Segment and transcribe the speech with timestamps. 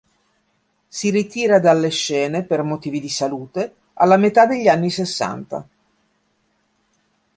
[0.87, 5.67] Si ritira dalle scene per motivi di salute alla metà degli anni sessanta.